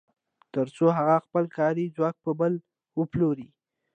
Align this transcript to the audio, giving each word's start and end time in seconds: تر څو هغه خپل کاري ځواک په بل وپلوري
تر 0.53 0.67
څو 0.75 0.85
هغه 0.97 1.15
خپل 1.25 1.43
کاري 1.57 1.85
ځواک 1.95 2.15
په 2.25 2.31
بل 2.39 2.53
وپلوري 2.99 3.47